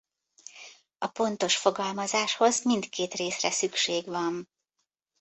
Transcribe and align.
A 0.97 1.07
pontos 1.07 1.53
fogalmazáshoz 1.57 2.63
mindkét 2.63 3.13
részre 3.13 3.51
szükség 3.51 4.07
van. 4.07 4.47